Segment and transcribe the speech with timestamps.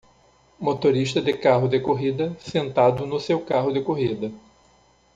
[0.59, 4.31] Motorista de carro de corrida sentado no seu carro de corrida